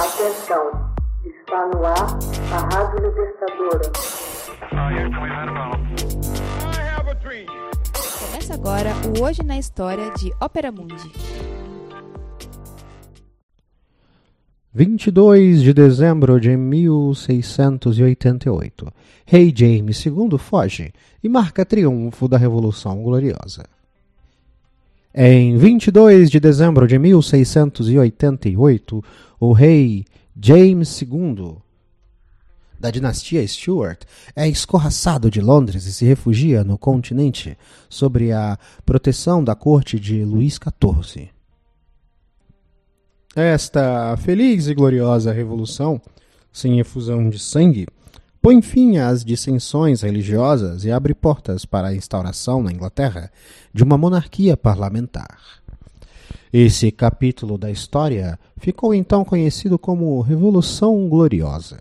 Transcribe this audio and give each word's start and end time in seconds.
Atenção, 0.00 0.64
está 1.26 1.68
no 1.74 1.84
ar 1.84 2.16
a 2.54 2.58
Rádio 2.74 3.06
Libertadora. 3.06 3.84
Começa 8.18 8.54
agora 8.54 8.94
o 9.06 9.20
Hoje 9.22 9.42
na 9.42 9.58
História 9.58 10.10
de 10.12 10.32
Ópera 10.40 10.72
Mundi. 10.72 11.12
22 14.72 15.60
de 15.60 15.74
dezembro 15.74 16.40
de 16.40 16.56
1688. 16.56 18.90
Rei 19.26 19.52
James 19.54 20.06
II 20.06 20.38
foge 20.38 20.94
e 21.22 21.28
marca 21.28 21.66
triunfo 21.66 22.26
da 22.26 22.38
Revolução 22.38 23.02
Gloriosa. 23.02 23.64
Em 25.12 25.56
22 25.56 26.30
de 26.30 26.38
dezembro 26.38 26.86
de 26.86 26.96
1688, 26.96 29.04
o 29.40 29.52
rei 29.52 30.04
James 30.40 31.02
II, 31.02 31.56
da 32.78 32.92
dinastia 32.92 33.44
Stuart, 33.44 34.02
é 34.36 34.48
escorraçado 34.48 35.28
de 35.28 35.40
Londres 35.40 35.84
e 35.84 35.92
se 35.92 36.04
refugia 36.04 36.62
no 36.62 36.78
continente 36.78 37.58
sob 37.88 38.30
a 38.30 38.56
proteção 38.86 39.42
da 39.42 39.56
corte 39.56 39.98
de 39.98 40.24
Luís 40.24 40.54
XIV. 40.54 41.28
Esta 43.34 44.16
feliz 44.16 44.68
e 44.68 44.74
gloriosa 44.74 45.32
revolução, 45.32 46.00
sem 46.52 46.78
efusão 46.78 47.28
de 47.28 47.40
sangue, 47.40 47.88
põe 48.42 48.62
fim 48.62 48.96
às 48.96 49.24
dissensões 49.24 50.02
religiosas 50.02 50.84
e 50.84 50.90
abre 50.90 51.14
portas 51.14 51.64
para 51.64 51.88
a 51.88 51.94
instauração 51.94 52.62
na 52.62 52.72
Inglaterra 52.72 53.30
de 53.72 53.84
uma 53.84 53.98
monarquia 53.98 54.56
parlamentar. 54.56 55.38
Esse 56.52 56.90
capítulo 56.90 57.56
da 57.58 57.70
história 57.70 58.38
ficou 58.56 58.94
então 58.94 59.24
conhecido 59.24 59.78
como 59.78 60.20
Revolução 60.20 61.08
Gloriosa. 61.08 61.78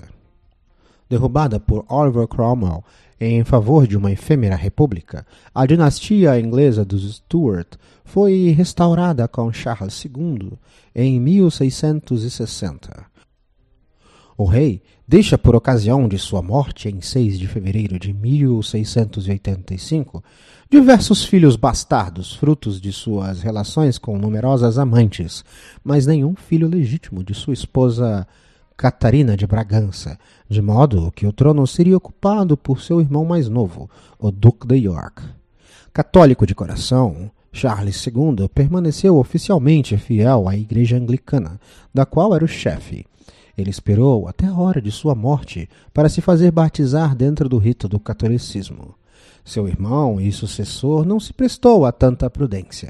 Derrubada 1.10 1.60
por 1.60 1.86
Oliver 1.90 2.28
Cromwell 2.28 2.84
em 3.20 3.44
favor 3.44 3.86
de 3.88 3.98
uma 3.98 4.12
efêmera 4.12 4.56
república, 4.56 5.26
a 5.54 5.66
dinastia 5.66 6.40
inglesa 6.40 6.86
dos 6.86 7.16
Stuart 7.16 7.76
foi 8.06 8.50
restaurada 8.50 9.28
com 9.28 9.52
Charles 9.52 10.06
II 10.06 10.54
em 10.96 11.20
1660. 11.20 13.06
O 14.40 14.46
rei 14.46 14.82
deixa 15.06 15.38
por 15.38 15.54
ocasião 15.54 16.08
de 16.08 16.18
sua 16.18 16.42
morte 16.42 16.88
em 16.88 17.02
6 17.02 17.38
de 17.38 17.46
fevereiro 17.46 18.00
de 18.00 18.14
1685 18.14 20.24
diversos 20.72 21.26
filhos 21.26 21.58
bastardos, 21.58 22.38
frutos 22.38 22.80
de 22.80 22.94
suas 22.94 23.42
relações 23.42 23.98
com 23.98 24.18
numerosas 24.18 24.78
amantes, 24.78 25.44
mas 25.84 26.08
nenhum 26.08 26.36
filho 26.36 26.70
legítimo 26.70 27.22
de 27.22 27.34
sua 27.34 27.54
esposa 27.54 28.26
Catarina 28.78 29.36
de 29.36 29.46
Bragança, 29.46 30.18
de 30.48 30.62
modo 30.62 31.12
que 31.12 31.28
o 31.28 31.34
trono 31.34 31.68
seria 31.68 31.98
ocupado 31.98 32.56
por 32.56 32.80
seu 32.80 33.02
irmão 33.02 33.26
mais 33.26 33.50
novo, 33.50 33.90
o 34.18 34.32
Duque 34.32 34.66
de 34.66 34.78
York. 34.78 35.22
Católico 35.92 36.48
de 36.48 36.56
coração, 36.56 37.30
Charles 37.52 38.08
II 38.08 38.48
permaneceu 38.56 39.18
oficialmente 39.18 39.98
fiel 39.98 40.48
à 40.48 40.56
Igreja 40.56 40.96
Anglicana, 40.96 41.60
da 41.94 42.06
qual 42.06 42.34
era 42.34 42.46
o 42.46 42.48
chefe. 42.48 43.06
Ele 43.60 43.70
esperou 43.70 44.26
até 44.26 44.46
a 44.46 44.54
hora 44.54 44.82
de 44.82 44.90
sua 44.90 45.14
morte 45.14 45.68
para 45.94 46.08
se 46.08 46.22
fazer 46.22 46.50
batizar 46.50 47.14
dentro 47.14 47.50
do 47.50 47.58
rito 47.58 47.90
do 47.90 48.00
catolicismo. 48.00 48.96
Seu 49.44 49.68
irmão 49.68 50.22
e 50.22 50.32
sucessor 50.32 51.06
não 51.06 51.20
se 51.20 51.34
prestou 51.34 51.86
a 51.86 51.92
tanta 51.92 52.30
prudência. 52.30 52.90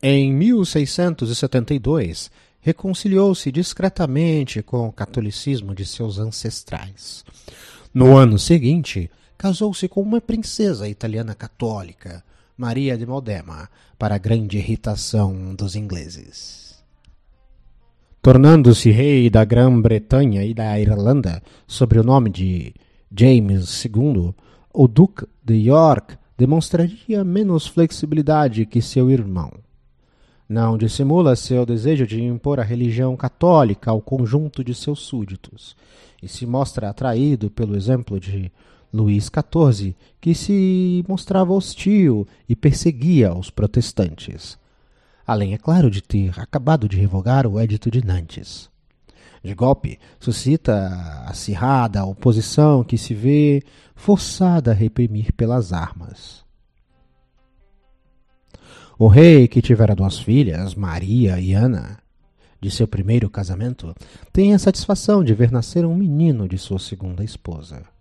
Em 0.00 0.32
1672, 0.32 2.30
reconciliou-se 2.60 3.50
discretamente 3.50 4.62
com 4.62 4.86
o 4.86 4.92
catolicismo 4.92 5.74
de 5.74 5.84
seus 5.84 6.20
ancestrais. 6.20 7.24
No 7.92 8.16
ano 8.16 8.38
seguinte, 8.38 9.10
casou-se 9.36 9.88
com 9.88 10.02
uma 10.02 10.20
princesa 10.20 10.88
italiana 10.88 11.34
católica, 11.34 12.22
Maria 12.56 12.96
de 12.96 13.04
Modena, 13.04 13.68
para 13.98 14.18
grande 14.18 14.58
irritação 14.58 15.52
dos 15.52 15.74
ingleses. 15.74 16.63
Tornando-se 18.24 18.90
rei 18.90 19.28
da 19.28 19.44
Grã-Bretanha 19.44 20.42
e 20.46 20.54
da 20.54 20.80
Irlanda 20.80 21.42
sob 21.66 21.98
o 21.98 22.02
nome 22.02 22.30
de 22.30 22.72
James 23.14 23.84
II, 23.84 24.32
o 24.72 24.88
Duque 24.88 25.26
de 25.44 25.56
York 25.56 26.16
demonstraria 26.34 27.22
menos 27.22 27.66
flexibilidade 27.66 28.64
que 28.64 28.80
seu 28.80 29.10
irmão. 29.10 29.52
Não 30.48 30.78
dissimula 30.78 31.36
seu 31.36 31.66
desejo 31.66 32.06
de 32.06 32.22
impor 32.22 32.58
a 32.58 32.62
religião 32.62 33.14
católica 33.14 33.90
ao 33.90 34.00
conjunto 34.00 34.64
de 34.64 34.74
seus 34.74 35.00
súditos, 35.00 35.76
e 36.22 36.26
se 36.26 36.46
mostra 36.46 36.88
atraído 36.88 37.50
pelo 37.50 37.76
exemplo 37.76 38.18
de 38.18 38.50
Luís 38.90 39.30
XIV, 39.30 39.94
que 40.18 40.34
se 40.34 41.04
mostrava 41.06 41.52
hostil 41.52 42.26
e 42.48 42.56
perseguia 42.56 43.34
os 43.34 43.50
protestantes. 43.50 44.56
Além, 45.26 45.54
é 45.54 45.58
claro, 45.58 45.90
de 45.90 46.02
ter 46.02 46.38
acabado 46.38 46.88
de 46.88 46.98
revogar 46.98 47.46
o 47.46 47.60
Edito 47.60 47.90
de 47.90 48.04
Nantes. 48.04 48.68
De 49.42 49.54
golpe, 49.54 49.98
suscita 50.18 50.88
acirrada 51.26 52.04
oposição 52.04 52.82
que 52.82 52.96
se 52.96 53.14
vê 53.14 53.62
forçada 53.94 54.70
a 54.70 54.74
reprimir 54.74 55.32
pelas 55.32 55.72
armas. 55.72 56.44
O 58.98 59.08
rei, 59.08 59.48
que 59.48 59.60
tivera 59.60 59.94
duas 59.94 60.18
filhas, 60.18 60.74
Maria 60.74 61.40
e 61.40 61.52
Ana, 61.52 61.98
de 62.60 62.70
seu 62.70 62.86
primeiro 62.86 63.28
casamento, 63.28 63.94
tem 64.32 64.54
a 64.54 64.58
satisfação 64.58 65.24
de 65.24 65.34
ver 65.34 65.50
nascer 65.50 65.84
um 65.84 65.94
menino 65.94 66.48
de 66.48 66.56
sua 66.56 66.78
segunda 66.78 67.24
esposa. 67.24 67.93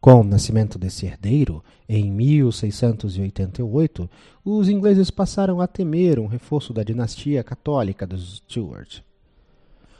Com 0.00 0.22
o 0.22 0.24
nascimento 0.24 0.78
desse 0.78 1.04
herdeiro, 1.04 1.62
em 1.86 2.10
1688, 2.10 4.08
os 4.42 4.66
ingleses 4.68 5.10
passaram 5.10 5.60
a 5.60 5.66
temer 5.66 6.18
um 6.18 6.26
reforço 6.26 6.72
da 6.72 6.82
dinastia 6.82 7.44
católica 7.44 8.06
dos 8.06 8.36
Stuart. 8.36 9.00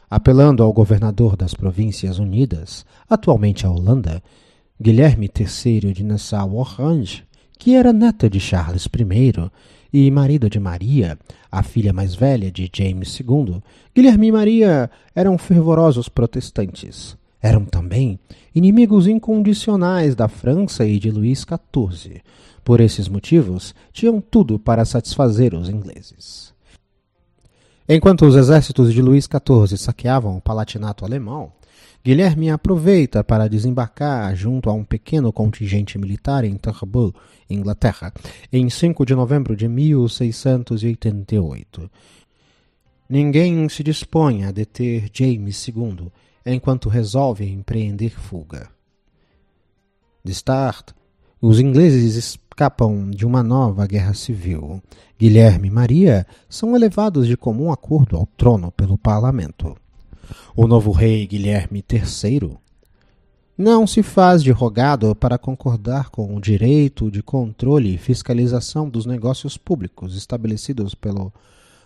Apelando 0.09 0.63
ao 0.63 0.73
governador 0.73 1.37
das 1.37 1.53
Províncias 1.53 2.19
Unidas, 2.19 2.87
atualmente 3.09 3.67
a 3.67 3.71
Holanda, 3.71 4.23
Guilherme 4.81 5.29
III 5.39 5.93
de 5.93 6.03
Nassau-Orange, 6.03 7.25
que 7.59 7.75
era 7.75 7.93
neta 7.93 8.31
de 8.31 8.41
Charles 8.41 8.87
I, 8.87 9.51
e 9.93 10.11
marido 10.11 10.49
de 10.49 10.59
Maria, 10.59 11.19
a 11.53 11.63
filha 11.63 11.93
mais 11.93 12.15
velha 12.15 12.51
de 12.51 12.71
James 12.73 13.21
II, 13.21 13.61
Guilherme 13.95 14.29
e 14.29 14.33
Maria 14.33 14.91
eram 15.15 15.37
fervorosos 15.37 16.09
protestantes. 16.09 17.20
Eram 17.43 17.65
também 17.65 18.19
inimigos 18.55 19.07
incondicionais 19.07 20.15
da 20.15 20.29
França 20.29 20.85
e 20.85 20.99
de 20.99 21.11
Luís 21.11 21.41
XIV. 21.41 22.21
Por 22.63 22.81
esses 22.81 23.09
motivos, 23.09 23.75
tinham 23.93 24.21
tudo 24.21 24.59
para 24.59 24.85
satisfazer 24.85 25.55
os 25.55 25.69
ingleses. 25.69 26.53
Enquanto 27.89 28.27
os 28.27 28.37
exércitos 28.37 28.93
de 28.93 29.03
Luís 29.03 29.25
XIV 29.25 29.77
saqueavam 29.77 30.37
o 30.37 30.41
Palatinato 30.41 31.05
alemão, 31.05 31.53
Guilherme 32.03 32.49
aproveita 32.49 33.23
para 33.23 33.49
desembarcar 33.49 34.35
junto 34.35 34.71
a 34.71 34.73
um 34.73 34.85
pequeno 34.85 35.31
contingente 35.33 35.99
militar 35.99 36.45
em 36.45 36.57
Turbo, 36.57 37.15
Inglaterra, 37.49 38.13
em 38.51 38.71
5 38.71 39.05
de 39.05 39.15
novembro 39.15 39.55
de 39.55 39.69
1688. 39.69 41.91
Ninguém 43.09 43.69
se 43.69 43.83
dispõe 43.83 44.45
a 44.45 44.51
deter 44.51 45.11
James 45.13 45.69
II 45.69 46.11
enquanto 46.45 46.89
resolve 46.89 47.45
empreender 47.45 48.11
fuga. 48.11 48.69
De 50.25 50.33
start, 50.33 50.91
os 51.41 51.59
ingleses 51.59 52.17
escapam 52.17 53.11
de 53.11 53.25
uma 53.25 53.43
nova 53.43 53.87
guerra 53.87 54.13
civil. 54.13 54.83
Guilherme 55.19 55.69
e 55.69 55.71
Maria 55.71 56.27
são 56.49 56.77
elevados 56.77 57.27
de 57.27 57.37
comum 57.37 57.73
acordo 57.73 58.17
ao 58.17 58.27
trono 58.27 58.71
pelo 58.71 58.99
parlamento. 58.99 59.77
O 60.55 60.67
novo 60.67 60.93
rei 60.93 61.27
Guilherme 61.27 61.83
III 61.91 62.59
não 63.57 63.87
se 63.87 64.03
faz 64.03 64.43
de 64.43 64.51
rogado 64.51 65.15
para 65.15 65.39
concordar 65.39 66.11
com 66.11 66.35
o 66.35 66.41
direito 66.41 67.11
de 67.11 67.23
controle 67.23 67.95
e 67.95 67.99
fiscalização 67.99 68.89
dos 68.89 69.05
negócios 69.05 69.59
públicos 69.59 70.17
estabelecidos 70.17 70.95
pelo 70.95 71.31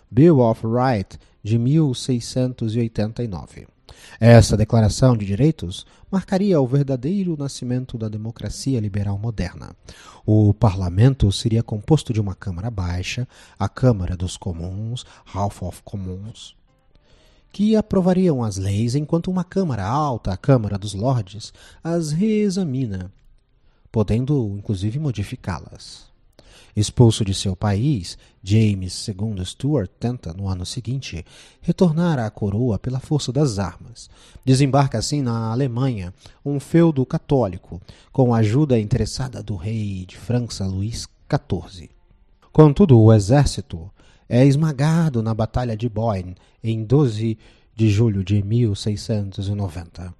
Bill 0.09 0.39
of 0.39 0.61
Rights 0.65 1.19
de 1.43 1.57
1689. 1.57 3.74
Essa 4.19 4.57
declaração 4.57 5.15
de 5.15 5.25
direitos 5.25 5.85
marcaria 6.09 6.59
o 6.59 6.67
verdadeiro 6.67 7.35
nascimento 7.37 7.97
da 7.97 8.07
democracia 8.07 8.79
liberal 8.79 9.17
moderna. 9.17 9.75
O 10.25 10.53
parlamento 10.53 11.31
seria 11.31 11.61
composto 11.61 12.13
de 12.13 12.21
uma 12.21 12.33
Câmara 12.33 12.71
Baixa, 12.71 13.27
a 13.59 13.67
Câmara 13.67 14.15
dos 14.15 14.37
Comuns, 14.37 15.05
House 15.33 15.61
of 15.61 15.81
Commons, 15.83 16.55
que 17.51 17.75
aprovariam 17.75 18.43
as 18.43 18.57
leis 18.57 18.95
enquanto 18.95 19.29
uma 19.29 19.43
Câmara 19.43 19.85
Alta, 19.85 20.31
a 20.33 20.37
Câmara 20.37 20.77
dos 20.77 20.93
Lordes, 20.93 21.53
as 21.83 22.11
reexamina, 22.11 23.11
podendo 23.91 24.55
inclusive 24.57 24.99
modificá-las. 24.99 26.14
Expulso 26.75 27.23
de 27.23 27.33
seu 27.33 27.55
país, 27.55 28.17
James 28.43 29.07
II 29.07 29.45
Stuart 29.45 29.89
tenta, 29.97 30.33
no 30.33 30.49
ano 30.49 30.65
seguinte, 30.65 31.25
retornar 31.61 32.19
à 32.19 32.29
coroa 32.29 32.77
pela 32.77 32.99
força 32.99 33.31
das 33.31 33.59
armas. 33.59 34.09
Desembarca 34.43 34.97
assim 34.97 35.21
na 35.21 35.53
Alemanha, 35.53 36.13
um 36.45 36.59
feudo 36.59 37.05
católico, 37.05 37.81
com 38.11 38.33
a 38.33 38.39
ajuda 38.39 38.77
interessada 38.77 39.41
do 39.41 39.55
rei 39.55 40.05
de 40.05 40.17
França 40.17 40.65
Luís 40.65 41.07
XIV. 41.31 41.89
Contudo, 42.51 42.99
o 42.99 43.13
exército 43.13 43.89
é 44.27 44.45
esmagado 44.45 45.23
na 45.23 45.33
Batalha 45.33 45.77
de 45.77 45.87
Boyne 45.87 46.35
em 46.61 46.83
12 46.83 47.37
de 47.73 47.89
julho 47.89 48.21
de 48.21 48.43
1690. 48.43 50.13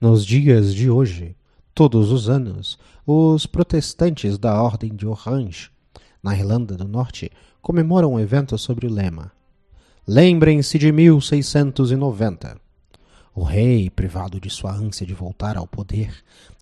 Nos 0.00 0.26
dias 0.26 0.74
de 0.74 0.90
hoje, 0.90 1.36
todos 1.72 2.10
os 2.10 2.28
anos, 2.28 2.76
os 3.06 3.46
protestantes 3.46 4.36
da 4.36 4.60
Ordem 4.60 4.92
de 4.92 5.06
Orange 5.06 5.75
na 6.22 6.36
Irlanda 6.36 6.76
do 6.76 6.88
Norte, 6.88 7.30
comemoram 7.60 8.14
um 8.14 8.20
evento 8.20 8.56
sobre 8.58 8.86
o 8.86 8.92
lema 8.92 9.32
Lembrem-se 10.08 10.78
de 10.78 10.92
1690. 10.92 12.60
O 13.34 13.42
rei, 13.42 13.90
privado 13.90 14.40
de 14.40 14.48
sua 14.48 14.72
ânsia 14.72 15.04
de 15.04 15.12
voltar 15.12 15.56
ao 15.56 15.66
poder 15.66 16.14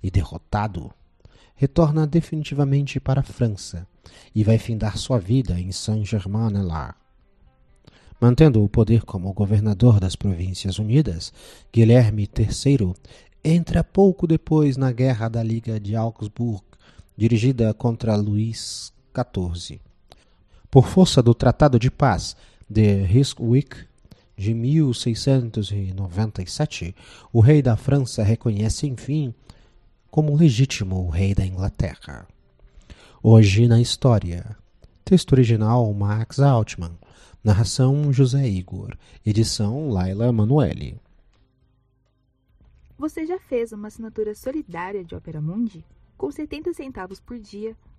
e 0.03 0.11
derrotado, 0.11 0.91
retorna 1.55 2.07
definitivamente 2.07 2.99
para 2.99 3.21
a 3.21 3.23
França 3.23 3.87
e 4.35 4.43
vai 4.43 4.57
findar 4.57 4.97
sua 4.97 5.19
vida 5.19 5.61
em 5.61 5.71
Saint-Germain-en-Laye. 5.71 6.95
Mantendo 8.19 8.65
o 8.65 8.69
poder 8.69 9.03
como 9.03 9.31
governador 9.35 10.01
das 10.01 10.17
Províncias 10.17 10.79
Unidas, 10.79 11.31
Guilherme 11.71 12.27
III 12.27 12.95
entra 13.45 13.85
pouco 13.85 14.27
depois 14.27 14.79
na 14.79 14.91
Guerra 14.91 15.29
da 15.29 15.43
Liga 15.43 15.79
de 15.79 15.95
Augsburg, 15.95 16.65
dirigida 17.15 17.75
contra 17.75 18.17
Luís 18.17 18.94
XIV. 19.15 19.81
Por 20.71 20.87
força 20.87 21.23
do 21.23 21.33
Tratado 21.33 21.79
de 21.79 21.91
Paz 21.91 22.37
de 22.69 23.03
Ryswick 23.03 23.87
de 24.37 24.53
1697, 24.53 26.95
o 27.33 27.41
rei 27.41 27.63
da 27.63 27.77
França 27.77 28.25
reconhece, 28.25 28.89
enfim, 28.89 29.33
como 30.11 30.37
legítimo 30.37 31.07
o 31.07 31.11
rei 31.11 31.33
da 31.35 31.47
Inglaterra. 31.47 32.27
Hoje 33.23 33.69
na 33.69 33.81
História. 33.81 34.57
Texto 35.05 35.33
original 35.33 35.93
Max 35.93 36.41
Altman. 36.41 36.99
Narração 37.43 38.13
José 38.13 38.49
Igor. 38.49 38.97
Edição 39.25 39.89
Laila 39.91 40.33
Manuelle. 40.33 40.99
Você 42.99 43.27
já 43.27 43.39
fez 43.39 43.73
uma 43.73 43.89
assinatura 43.89 44.35
solidária 44.35 45.05
de 45.05 45.15
Opera 45.15 45.41
Mundi? 45.41 45.85
Com 46.17 46.31
70 46.31 46.73
centavos 46.73 47.21
por 47.21 47.39
dia, 47.39 47.77